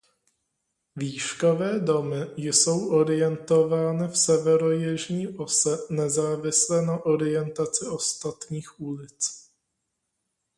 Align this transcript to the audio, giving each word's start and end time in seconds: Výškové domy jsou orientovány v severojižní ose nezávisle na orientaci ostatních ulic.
Výškové 0.95 1.79
domy 1.79 2.25
jsou 2.37 2.89
orientovány 2.89 4.07
v 4.07 4.17
severojižní 4.17 5.27
ose 5.27 5.77
nezávisle 5.89 6.85
na 6.85 7.05
orientaci 7.05 7.85
ostatních 7.85 8.81
ulic. 8.81 9.49